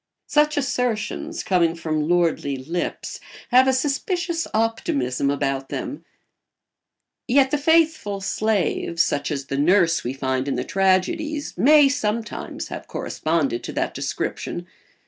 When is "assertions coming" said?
0.57-1.75